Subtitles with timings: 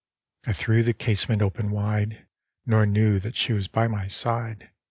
[0.45, 0.49] hi.
[0.49, 2.25] I threw the casement open wide,
[2.65, 4.71] Nor knew that she was by my side.